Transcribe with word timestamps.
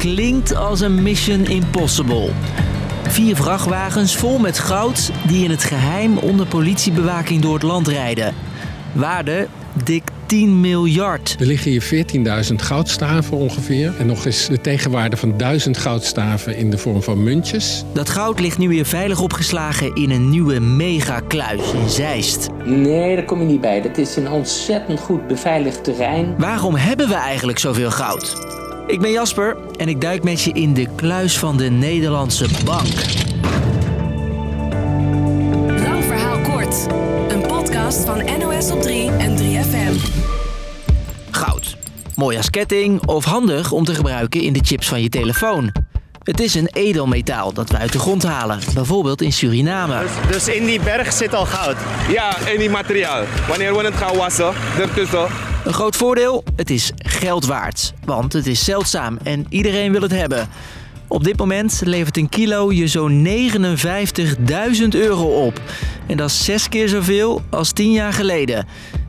klinkt 0.00 0.54
als 0.54 0.80
een 0.80 1.02
Mission 1.02 1.46
Impossible. 1.46 2.30
Vier 3.08 3.36
vrachtwagens 3.36 4.16
vol 4.16 4.38
met 4.38 4.58
goud 4.58 5.10
die 5.26 5.44
in 5.44 5.50
het 5.50 5.64
geheim 5.64 6.18
onder 6.18 6.46
politiebewaking 6.46 7.42
door 7.42 7.54
het 7.54 7.62
land 7.62 7.88
rijden. 7.88 8.34
Waarde 8.92 9.46
dik 9.84 10.02
10 10.26 10.60
miljard. 10.60 11.36
Er 11.40 11.46
liggen 11.46 11.70
hier 11.70 12.06
14.000 12.50 12.54
goudstaven 12.54 13.36
ongeveer. 13.36 13.92
En 13.98 14.06
nog 14.06 14.24
eens 14.24 14.46
de 14.46 14.60
tegenwaarde 14.60 15.16
van 15.16 15.36
1000 15.36 15.78
goudstaven 15.78 16.56
in 16.56 16.70
de 16.70 16.78
vorm 16.78 17.02
van 17.02 17.22
muntjes. 17.22 17.84
Dat 17.92 18.08
goud 18.08 18.40
ligt 18.40 18.58
nu 18.58 18.68
weer 18.68 18.86
veilig 18.86 19.20
opgeslagen 19.20 19.94
in 19.94 20.10
een 20.10 20.30
nieuwe 20.30 20.60
megakluis 20.60 21.72
in 21.72 21.88
Zeist. 21.88 22.48
Nee, 22.64 23.16
daar 23.16 23.24
kom 23.24 23.40
je 23.40 23.46
niet 23.46 23.60
bij. 23.60 23.82
Dat 23.82 23.98
is 23.98 24.16
een 24.16 24.30
ontzettend 24.30 25.00
goed 25.00 25.26
beveiligd 25.26 25.84
terrein. 25.84 26.34
Waarom 26.38 26.74
hebben 26.74 27.08
we 27.08 27.14
eigenlijk 27.14 27.58
zoveel 27.58 27.90
goud? 27.90 28.58
Ik 28.90 29.00
ben 29.00 29.10
Jasper 29.10 29.56
en 29.76 29.88
ik 29.88 30.00
duik 30.00 30.22
met 30.22 30.42
je 30.42 30.52
in 30.52 30.74
de 30.74 30.86
kluis 30.96 31.38
van 31.38 31.56
de 31.56 31.70
Nederlandse 31.70 32.46
Bank. 32.64 32.94
Lang 35.82 36.04
verhaal 36.04 36.40
kort. 36.40 36.86
Een 37.28 37.40
podcast 37.40 38.04
van 38.04 38.38
NOS 38.38 38.70
op 38.70 38.82
3 38.82 39.10
en 39.10 39.36
3FM. 39.36 40.20
Goud. 41.30 41.76
Mooi 42.14 42.36
als 42.36 42.50
ketting 42.50 43.06
of 43.06 43.24
handig 43.24 43.72
om 43.72 43.84
te 43.84 43.94
gebruiken 43.94 44.40
in 44.40 44.52
de 44.52 44.60
chips 44.62 44.88
van 44.88 45.02
je 45.02 45.08
telefoon. 45.08 45.72
Het 46.22 46.40
is 46.40 46.54
een 46.54 46.68
edelmetaal 46.72 47.52
dat 47.52 47.70
we 47.70 47.76
uit 47.76 47.92
de 47.92 47.98
grond 47.98 48.22
halen, 48.22 48.58
bijvoorbeeld 48.74 49.22
in 49.22 49.32
Suriname. 49.32 50.04
Dus 50.30 50.48
in 50.48 50.64
die 50.64 50.80
berg 50.80 51.12
zit 51.12 51.34
al 51.34 51.46
goud. 51.46 51.76
Ja, 52.08 52.38
en 52.46 52.58
die 52.58 52.70
materiaal. 52.70 53.24
Wanneer 53.48 53.76
we 53.76 53.84
het 53.84 53.94
gaan 53.94 54.16
wassen, 54.16 54.52
ertussen. 54.78 55.49
Een 55.64 55.72
groot 55.72 55.96
voordeel, 55.96 56.44
het 56.56 56.70
is 56.70 56.92
geld 56.96 57.46
waard, 57.46 57.92
want 58.04 58.32
het 58.32 58.46
is 58.46 58.64
zeldzaam 58.64 59.18
en 59.22 59.46
iedereen 59.48 59.92
wil 59.92 60.02
het 60.02 60.10
hebben. 60.10 60.48
Op 61.08 61.24
dit 61.24 61.38
moment 61.38 61.80
levert 61.84 62.16
een 62.16 62.28
kilo 62.28 62.72
je 62.72 62.86
zo'n 62.86 63.26
59.000 63.26 64.88
euro 64.88 65.44
op. 65.46 65.60
En 66.06 66.16
dat 66.16 66.30
is 66.30 66.44
zes 66.44 66.68
keer 66.68 66.88
zoveel 66.88 67.42
als 67.50 67.72
tien 67.72 67.92
jaar 67.92 68.12
geleden. 68.12 68.66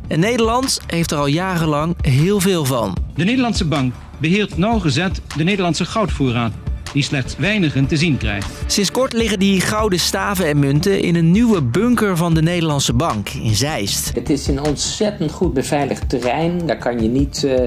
En 0.07 0.19
Nederland 0.19 0.79
heeft 0.87 1.11
er 1.11 1.17
al 1.17 1.25
jarenlang 1.25 1.95
heel 2.01 2.39
veel 2.39 2.65
van. 2.65 2.97
De 3.15 3.23
Nederlandse 3.23 3.65
bank 3.65 3.93
beheert 4.17 4.57
nauwgezet 4.57 5.21
de 5.37 5.43
Nederlandse 5.43 5.85
goudvoorraad, 5.85 6.53
die 6.93 7.03
slechts 7.03 7.35
weinigen 7.37 7.87
te 7.87 7.97
zien 7.97 8.17
krijgt. 8.17 8.47
Sinds 8.67 8.91
kort 8.91 9.13
liggen 9.13 9.39
die 9.39 9.61
gouden 9.61 9.99
staven 9.99 10.45
en 10.45 10.59
munten 10.59 11.01
in 11.01 11.15
een 11.15 11.31
nieuwe 11.31 11.61
bunker 11.61 12.17
van 12.17 12.33
de 12.33 12.41
Nederlandse 12.41 12.93
Bank 12.93 13.29
in 13.29 13.55
Zeist. 13.55 14.11
Het 14.13 14.29
is 14.29 14.47
een 14.47 14.63
ontzettend 14.63 15.31
goed 15.31 15.53
beveiligd 15.53 16.09
terrein. 16.09 16.65
Daar 16.65 16.77
kan 16.77 17.01
je 17.01 17.07
niet 17.07 17.43
eh, 17.43 17.63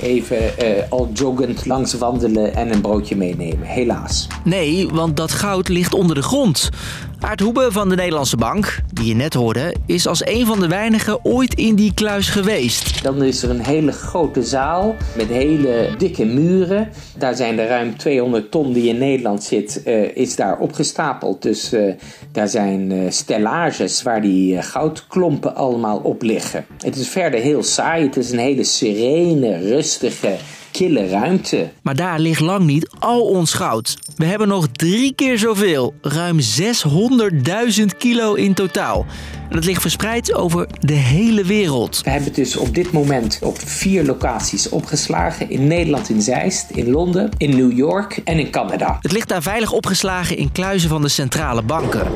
even 0.00 0.58
eh, 0.58 0.90
al 0.90 1.10
joggend 1.12 1.66
langs 1.66 1.94
wandelen 1.94 2.54
en 2.54 2.72
een 2.72 2.80
broodje 2.80 3.16
meenemen. 3.16 3.66
Helaas. 3.66 4.26
Nee, 4.44 4.88
want 4.88 5.16
dat 5.16 5.32
goud 5.32 5.68
ligt 5.68 5.94
onder 5.94 6.16
de 6.16 6.22
grond. 6.22 6.70
Aart 7.20 7.40
Hoebe 7.40 7.68
van 7.72 7.88
de 7.88 7.94
Nederlandse 7.94 8.36
Bank, 8.36 8.80
die 8.92 9.06
je 9.06 9.14
net 9.14 9.34
hoorde, 9.34 9.74
is 9.86 10.06
als 10.06 10.26
een 10.26 10.46
van 10.46 10.60
de 10.60 10.68
weinigen 10.68 11.24
ooit 11.24 11.54
in 11.54 11.74
die 11.74 11.94
kluis 11.94 12.28
geweest. 12.28 13.02
Dan 13.02 13.22
is 13.22 13.42
er 13.42 13.50
een 13.50 13.64
hele 13.64 13.92
grote 13.92 14.42
zaal 14.42 14.94
met 15.16 15.28
hele 15.28 15.88
dikke 15.98 16.24
muren. 16.24 16.88
Daar 17.18 17.34
zijn 17.34 17.58
er 17.58 17.68
ruim 17.68 17.96
200 17.96 18.50
ton 18.50 18.72
die 18.72 18.88
in 18.88 18.98
Nederland 18.98 19.42
zit, 19.42 19.82
eh, 19.82 20.16
is 20.16 20.36
daar 20.36 20.58
opgestapeld. 20.58 21.42
Dus 21.42 21.72
eh, 21.72 21.94
daar 22.32 22.48
zijn 22.48 22.92
eh, 22.92 22.98
stellages 23.08 24.02
waar 24.02 24.22
die 24.22 24.62
goudklompen 24.62 25.54
allemaal 25.54 25.98
op 25.98 26.22
liggen. 26.22 26.64
Het 26.84 26.96
is 26.96 27.08
verder 27.08 27.40
heel 27.40 27.62
saai. 27.62 28.04
Het 28.04 28.16
is 28.16 28.30
een 28.30 28.38
hele 28.38 28.64
serene, 28.64 29.58
rustige, 29.58 30.36
kille 30.76 31.08
ruimte. 31.08 31.70
Maar 31.82 31.96
daar 31.96 32.18
ligt 32.18 32.40
lang 32.40 32.64
niet 32.64 32.88
al 32.98 33.20
ons 33.20 33.52
goud. 33.52 33.98
We 34.16 34.24
hebben 34.24 34.48
nog 34.48 34.68
drie 34.72 35.14
keer 35.14 35.38
zoveel, 35.38 35.94
ruim 36.00 36.38
600.000 36.40 37.84
kilo 37.98 38.34
in 38.34 38.54
totaal. 38.54 39.06
En 39.48 39.54
dat 39.54 39.64
ligt 39.64 39.80
verspreid 39.80 40.34
over 40.34 40.66
de 40.80 40.92
hele 40.92 41.44
wereld. 41.44 42.00
We 42.04 42.10
hebben 42.10 42.28
het 42.28 42.36
dus 42.36 42.56
op 42.56 42.74
dit 42.74 42.92
moment 42.92 43.38
op 43.42 43.58
vier 43.58 44.04
locaties 44.04 44.68
opgeslagen. 44.68 45.50
In 45.50 45.66
Nederland 45.66 46.08
in 46.08 46.22
Zeist, 46.22 46.70
in 46.70 46.90
Londen, 46.90 47.30
in 47.36 47.56
New 47.56 47.72
York 47.72 48.20
en 48.24 48.38
in 48.38 48.50
Canada. 48.50 48.98
Het 49.00 49.12
ligt 49.12 49.28
daar 49.28 49.42
veilig 49.42 49.72
opgeslagen 49.72 50.36
in 50.36 50.52
kluizen 50.52 50.88
van 50.88 51.02
de 51.02 51.08
centrale 51.08 51.62
banken. 51.62 52.06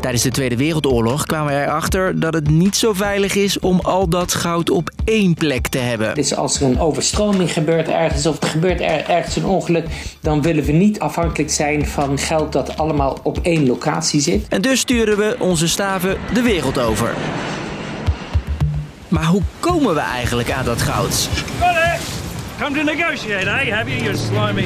Tijdens 0.00 0.22
de 0.22 0.30
Tweede 0.30 0.56
Wereldoorlog 0.56 1.26
kwamen 1.26 1.54
we 1.54 1.60
erachter 1.60 2.20
dat 2.20 2.34
het 2.34 2.50
niet 2.50 2.76
zo 2.76 2.92
veilig 2.92 3.34
is 3.34 3.58
om 3.58 3.80
al 3.80 4.08
dat 4.08 4.34
goud 4.34 4.70
op 4.70 4.90
één 5.04 5.34
plek 5.34 5.68
te 5.68 5.78
hebben. 5.78 6.14
Dus 6.14 6.34
als 6.34 6.60
er 6.60 6.66
een 6.66 6.80
overstroming 6.80 7.52
gebeurt 7.52 7.88
ergens 7.88 8.26
of 8.26 8.42
er 8.42 8.48
gebeurt 8.48 8.80
er 8.80 9.04
ergens 9.08 9.36
een 9.36 9.44
ongeluk, 9.44 9.86
dan 10.20 10.42
willen 10.42 10.64
we 10.64 10.72
niet 10.72 11.00
afhankelijk 11.00 11.50
zijn 11.50 11.86
van 11.86 12.18
geld 12.18 12.52
dat 12.52 12.76
allemaal 12.76 13.18
op 13.22 13.38
één 13.42 13.66
locatie 13.66 14.20
zit. 14.20 14.48
En 14.48 14.60
dus 14.60 14.80
sturen 14.80 15.16
we 15.16 15.36
onze 15.38 15.68
staven 15.68 16.16
de 16.32 16.42
wereld 16.42 16.78
over. 16.78 17.14
Maar 19.08 19.26
hoe 19.26 19.42
komen 19.60 19.94
we 19.94 20.00
eigenlijk 20.00 20.50
aan 20.50 20.64
dat 20.64 20.82
goud? 20.82 21.28
Come 22.60 22.76
to 22.76 22.82
negotiate, 22.82 23.46
eh? 23.46 23.76
Have 23.76 23.90
you, 23.90 24.02
you 24.02 24.16
slimy? 24.16 24.64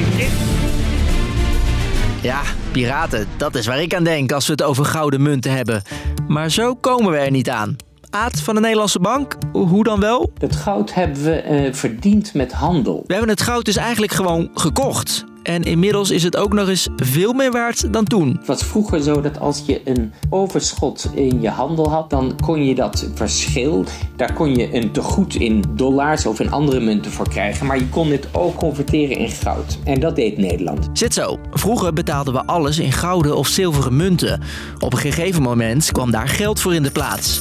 Ja, 2.25 2.43
piraten, 2.73 3.27
dat 3.37 3.55
is 3.55 3.67
waar 3.67 3.83
ik 3.83 3.95
aan 3.95 4.05
denk 4.05 4.33
als 4.33 4.47
we 4.47 4.53
het 4.53 4.63
over 4.63 4.85
gouden 4.85 5.23
munten 5.23 5.53
hebben. 5.53 5.83
Maar 6.29 6.51
zo 6.51 6.75
komen 6.75 7.11
we 7.11 7.17
er 7.17 7.31
niet 7.31 7.51
aan. 7.51 7.77
Aad 8.11 8.41
van 8.41 8.55
de 8.55 8.61
Nederlandse 8.61 9.01
Bank, 9.01 9.37
hoe 9.53 9.85
dan 9.85 10.01
wel? 10.01 10.33
Dat 10.39 10.57
goud 10.57 10.95
hebben 10.95 11.25
we 11.25 11.35
eh, 11.35 11.73
verdiend 11.73 12.35
met 12.35 12.53
handel. 12.53 13.05
We 13.07 13.13
hebben 13.13 13.31
het 13.31 13.43
goud 13.43 13.65
dus 13.65 13.77
eigenlijk 13.77 14.13
gewoon 14.13 14.51
gekocht. 14.55 15.25
En 15.45 15.63
inmiddels 15.63 16.11
is 16.11 16.23
het 16.23 16.37
ook 16.37 16.53
nog 16.53 16.69
eens 16.69 16.89
veel 16.97 17.33
meer 17.33 17.51
waard 17.51 17.93
dan 17.93 18.05
toen. 18.05 18.37
Het 18.39 18.47
was 18.47 18.63
vroeger 18.63 19.03
zo 19.03 19.21
dat 19.21 19.41
als 19.41 19.63
je 19.67 19.81
een 19.85 20.13
overschot 20.31 21.11
in 21.15 21.41
je 21.41 21.49
handel 21.49 21.91
had, 21.91 22.11
dan 22.11 22.37
kon 22.41 22.65
je 22.65 22.75
dat 22.75 23.09
verschil, 23.15 23.85
daar 24.17 24.33
kon 24.33 24.57
je 24.57 24.75
een 24.75 24.91
tegoed 24.91 25.35
in 25.35 25.65
dollars 25.71 26.27
of 26.27 26.41
in 26.41 26.51
andere 26.51 26.81
munten 26.81 27.11
voor 27.11 27.29
krijgen. 27.29 27.67
Maar 27.67 27.79
je 27.79 27.89
kon 27.89 28.09
dit 28.09 28.29
ook 28.33 28.57
converteren 28.57 29.17
in 29.17 29.31
goud. 29.31 29.79
En 29.85 30.01
dat 30.01 30.17
deed 30.17 30.39
Nederland. 30.39 30.89
Zit 30.93 31.15
zo. 31.15 31.39
Vroeger 31.51 31.93
betaalden 31.93 32.35
we 32.35 32.47
alles 32.47 32.79
in 32.79 32.93
gouden 32.93 33.37
of 33.37 33.47
zilveren 33.47 33.97
munten. 33.97 34.41
Op 34.79 34.93
een 34.93 34.99
gegeven 34.99 35.43
moment 35.43 35.93
kwam 35.93 36.11
daar 36.11 36.29
geld 36.29 36.61
voor 36.61 36.75
in 36.75 36.83
de 36.83 36.91
plaats. 36.91 37.41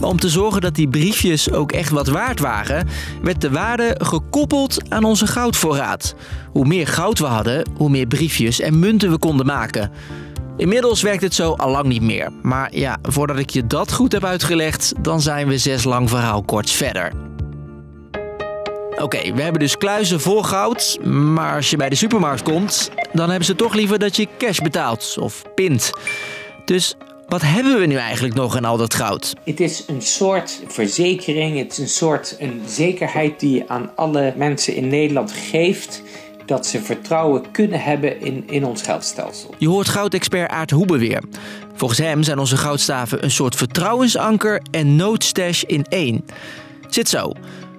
Maar 0.00 0.08
om 0.08 0.20
te 0.20 0.28
zorgen 0.28 0.60
dat 0.60 0.74
die 0.74 0.88
briefjes 0.88 1.52
ook 1.52 1.72
echt 1.72 1.90
wat 1.90 2.08
waard 2.08 2.40
waren, 2.40 2.88
werd 3.22 3.40
de 3.40 3.50
waarde 3.50 3.94
gekoppeld 3.98 4.78
aan 4.88 5.04
onze 5.04 5.26
goudvoorraad. 5.26 6.14
Hoe 6.52 6.66
meer 6.66 6.86
goud 6.86 7.18
we 7.18 7.26
hadden, 7.26 7.70
hoe 7.76 7.90
meer 7.90 8.06
briefjes 8.06 8.60
en 8.60 8.78
munten 8.78 9.10
we 9.10 9.18
konden 9.18 9.46
maken. 9.46 9.90
Inmiddels 10.56 11.02
werkt 11.02 11.22
het 11.22 11.34
zo 11.34 11.52
al 11.52 11.70
lang 11.70 11.86
niet 11.86 12.02
meer. 12.02 12.30
Maar 12.42 12.76
ja, 12.76 12.98
voordat 13.02 13.38
ik 13.38 13.50
je 13.50 13.66
dat 13.66 13.92
goed 13.92 14.12
heb 14.12 14.24
uitgelegd, 14.24 14.92
dan 15.00 15.20
zijn 15.20 15.48
we 15.48 15.58
zes 15.58 15.84
lang 15.84 16.08
verhaal 16.08 16.42
kort 16.42 16.70
verder. 16.70 17.12
Oké, 18.96 19.32
we 19.34 19.42
hebben 19.42 19.60
dus 19.60 19.76
kluizen 19.76 20.20
vol 20.20 20.42
goud, 20.42 20.98
maar 21.04 21.54
als 21.54 21.70
je 21.70 21.76
bij 21.76 21.88
de 21.88 21.94
supermarkt 21.94 22.42
komt, 22.42 22.90
dan 23.12 23.28
hebben 23.28 23.46
ze 23.46 23.56
toch 23.56 23.74
liever 23.74 23.98
dat 23.98 24.16
je 24.16 24.28
cash 24.38 24.58
betaalt 24.58 25.16
of 25.20 25.42
pint. 25.54 25.90
Dus 26.64 26.96
wat 27.28 27.42
hebben 27.42 27.78
we 27.78 27.86
nu 27.86 27.94
eigenlijk 27.94 28.34
nog 28.34 28.56
in 28.56 28.64
al 28.64 28.76
dat 28.76 28.94
goud? 28.94 29.34
Het 29.44 29.60
is 29.60 29.84
een 29.86 30.02
soort 30.02 30.62
verzekering, 30.66 31.58
het 31.58 31.72
is 31.72 31.78
een 31.78 31.88
soort 31.88 32.36
een 32.38 32.62
zekerheid 32.66 33.40
die 33.40 33.54
je 33.54 33.68
aan 33.68 33.90
alle 33.96 34.34
mensen 34.36 34.74
in 34.74 34.88
Nederland 34.88 35.32
geeft 35.32 36.02
dat 36.46 36.66
ze 36.66 36.82
vertrouwen 36.82 37.50
kunnen 37.50 37.80
hebben 37.80 38.20
in, 38.20 38.44
in 38.46 38.64
ons 38.64 38.82
geldstelsel. 38.82 39.54
Je 39.58 39.68
hoort 39.68 39.88
goudexpert 39.88 40.50
Aart 40.50 40.70
Hoebe 40.70 40.98
weer. 40.98 41.22
Volgens 41.74 41.98
hem 41.98 42.22
zijn 42.22 42.38
onze 42.38 42.56
goudstaven 42.56 43.24
een 43.24 43.30
soort 43.30 43.54
vertrouwensanker 43.54 44.62
en 44.70 44.96
noodstash 44.96 45.62
in 45.62 45.84
één. 45.88 46.24
Zit 46.88 47.08
zo. 47.08 47.32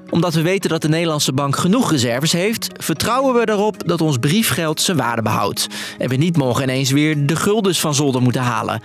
Omdat 0.09 0.33
we 0.33 0.41
weten 0.41 0.69
dat 0.69 0.81
de 0.81 0.89
Nederlandse 0.89 1.33
bank 1.33 1.55
genoeg 1.55 1.91
reserves 1.91 2.31
heeft, 2.31 2.67
vertrouwen 2.77 3.33
we 3.33 3.49
erop 3.49 3.87
dat 3.87 4.01
ons 4.01 4.17
briefgeld 4.17 4.81
zijn 4.81 4.97
waarde 4.97 5.21
behoudt. 5.21 5.67
En 5.97 6.09
we 6.09 6.15
niet 6.15 6.37
morgen 6.37 6.63
ineens 6.63 6.91
weer 6.91 7.25
de 7.25 7.35
guldens 7.35 7.79
van 7.79 7.95
zolder 7.95 8.21
moeten 8.21 8.41
halen. 8.41 8.81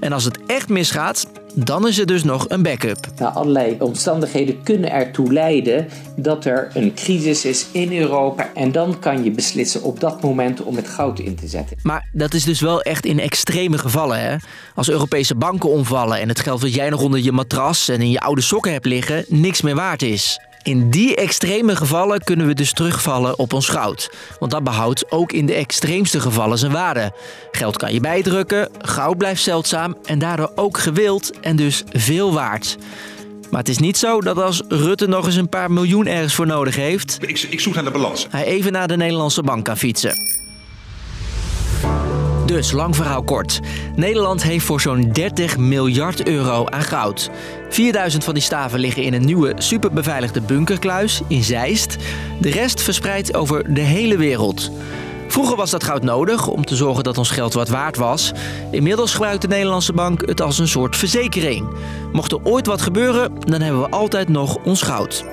En 0.00 0.12
als 0.12 0.24
het 0.24 0.38
echt 0.46 0.68
misgaat, 0.68 1.26
dan 1.54 1.88
is 1.88 1.98
er 1.98 2.06
dus 2.06 2.24
nog 2.24 2.44
een 2.48 2.62
backup. 2.62 3.06
Nou, 3.18 3.34
allerlei 3.34 3.76
omstandigheden 3.78 4.62
kunnen 4.62 4.90
ertoe 4.90 5.32
leiden 5.32 5.88
dat 6.16 6.44
er 6.44 6.70
een 6.74 6.94
crisis 6.94 7.44
is 7.44 7.66
in 7.72 7.98
Europa. 7.98 8.50
En 8.54 8.72
dan 8.72 8.98
kan 8.98 9.24
je 9.24 9.30
beslissen 9.30 9.82
op 9.82 10.00
dat 10.00 10.22
moment 10.22 10.62
om 10.62 10.76
het 10.76 10.88
goud 10.88 11.18
in 11.18 11.34
te 11.34 11.46
zetten. 11.46 11.76
Maar 11.82 12.08
dat 12.12 12.34
is 12.34 12.44
dus 12.44 12.60
wel 12.60 12.82
echt 12.82 13.04
in 13.04 13.20
extreme 13.20 13.78
gevallen, 13.78 14.20
hè? 14.20 14.36
Als 14.74 14.90
Europese 14.90 15.34
banken 15.34 15.70
omvallen 15.70 16.18
en 16.18 16.28
het 16.28 16.40
geld 16.40 16.60
wat 16.60 16.74
jij 16.74 16.90
nog 16.90 17.02
onder 17.02 17.20
je 17.20 17.32
matras 17.32 17.88
en 17.88 18.00
in 18.00 18.10
je 18.10 18.20
oude 18.20 18.40
sokken 18.40 18.72
hebt 18.72 18.86
liggen, 18.86 19.24
niks 19.28 19.62
meer 19.62 19.74
waard 19.74 20.02
is. 20.02 20.38
In 20.66 20.90
die 20.90 21.16
extreme 21.16 21.76
gevallen 21.76 22.24
kunnen 22.24 22.46
we 22.46 22.54
dus 22.54 22.72
terugvallen 22.72 23.38
op 23.38 23.52
ons 23.52 23.68
goud. 23.68 24.10
Want 24.38 24.52
dat 24.52 24.64
behoudt 24.64 25.10
ook 25.10 25.32
in 25.32 25.46
de 25.46 25.54
extreemste 25.54 26.20
gevallen 26.20 26.58
zijn 26.58 26.72
waarde. 26.72 27.12
Geld 27.50 27.76
kan 27.76 27.92
je 27.92 28.00
bijdrukken, 28.00 28.68
goud 28.78 29.18
blijft 29.18 29.42
zeldzaam 29.42 29.96
en 30.04 30.18
daardoor 30.18 30.52
ook 30.54 30.78
gewild 30.78 31.40
en 31.40 31.56
dus 31.56 31.84
veel 31.92 32.32
waard. 32.32 32.76
Maar 33.50 33.60
het 33.60 33.68
is 33.68 33.78
niet 33.78 33.96
zo 33.96 34.20
dat 34.20 34.38
als 34.38 34.62
Rutte 34.68 35.06
nog 35.06 35.26
eens 35.26 35.36
een 35.36 35.48
paar 35.48 35.70
miljoen 35.70 36.06
ergens 36.06 36.34
voor 36.34 36.46
nodig 36.46 36.76
heeft... 36.76 37.18
Ik, 37.20 37.40
ik 37.50 37.60
zoek 37.60 37.74
naar 37.74 37.84
de 37.84 37.90
balans. 37.90 38.26
hij 38.30 38.44
even 38.44 38.72
naar 38.72 38.88
de 38.88 38.96
Nederlandse 38.96 39.42
bank 39.42 39.64
kan 39.64 39.76
fietsen. 39.76 40.44
Dus, 42.46 42.72
lang 42.72 42.96
verhaal 42.96 43.22
kort. 43.22 43.60
Nederland 43.94 44.42
heeft 44.42 44.64
voor 44.64 44.80
zo'n 44.80 45.10
30 45.12 45.58
miljard 45.58 46.28
euro 46.28 46.66
aan 46.66 46.82
goud. 46.82 47.30
4000 47.68 48.24
van 48.24 48.34
die 48.34 48.42
staven 48.42 48.78
liggen 48.78 49.02
in 49.02 49.14
een 49.14 49.24
nieuwe 49.24 49.52
superbeveiligde 49.56 50.40
bunkerkluis 50.40 51.20
in 51.28 51.42
Zeist. 51.42 51.96
De 52.40 52.50
rest 52.50 52.82
verspreid 52.82 53.34
over 53.34 53.74
de 53.74 53.80
hele 53.80 54.16
wereld. 54.16 54.70
Vroeger 55.28 55.56
was 55.56 55.70
dat 55.70 55.84
goud 55.84 56.02
nodig 56.02 56.48
om 56.48 56.64
te 56.64 56.76
zorgen 56.76 57.04
dat 57.04 57.18
ons 57.18 57.30
geld 57.30 57.52
wat 57.52 57.68
waard 57.68 57.96
was. 57.96 58.32
Inmiddels 58.70 59.12
gebruikt 59.12 59.42
de 59.42 59.48
Nederlandse 59.48 59.92
bank 59.92 60.26
het 60.26 60.40
als 60.40 60.58
een 60.58 60.68
soort 60.68 60.96
verzekering. 60.96 61.68
Mocht 62.12 62.32
er 62.32 62.44
ooit 62.44 62.66
wat 62.66 62.82
gebeuren, 62.82 63.32
dan 63.38 63.60
hebben 63.60 63.80
we 63.80 63.88
altijd 63.88 64.28
nog 64.28 64.56
ons 64.64 64.82
goud. 64.82 65.24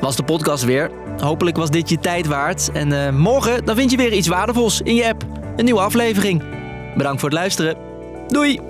Was 0.00 0.16
de 0.16 0.22
podcast 0.22 0.64
weer. 0.64 0.90
Hopelijk 1.18 1.56
was 1.56 1.70
dit 1.70 1.88
je 1.88 1.98
tijd 1.98 2.26
waard. 2.26 2.70
En 2.72 3.06
eh, 3.06 3.12
morgen 3.12 3.64
dan 3.64 3.76
vind 3.76 3.90
je 3.90 3.96
weer 3.96 4.12
iets 4.12 4.28
waardevols 4.28 4.80
in 4.80 4.94
je 4.94 5.08
app. 5.08 5.39
Een 5.60 5.66
nieuwe 5.66 5.80
aflevering. 5.80 6.42
Bedankt 6.96 7.20
voor 7.20 7.28
het 7.28 7.38
luisteren. 7.38 7.76
Doei! 8.28 8.69